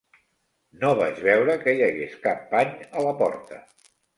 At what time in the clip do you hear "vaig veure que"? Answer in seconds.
0.99-1.75